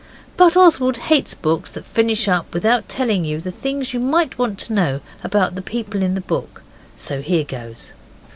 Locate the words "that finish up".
1.69-2.55